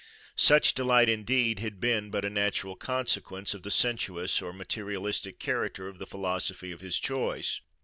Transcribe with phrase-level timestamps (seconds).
[0.39, 5.87] Such delight indeed had been but a natural consequence of the sensuous or materialistic character
[5.87, 7.61] of the philosophy of his choice.